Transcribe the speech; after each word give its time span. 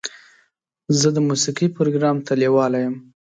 زه 0.99 1.07
د 1.15 1.17
موسیقۍ 1.29 1.67
پروګرام 1.77 2.17
ته 2.25 2.31
لیواله 2.41 2.77
یم. 2.85 2.95